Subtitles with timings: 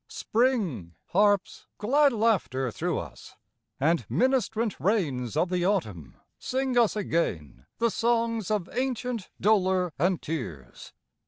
[0.07, 3.35] Spring harps glad laughter through us,
[3.79, 10.19] and ministrant rains of the autumn Sing us again the songs of ancient dolor and
[10.19, 10.91] tears.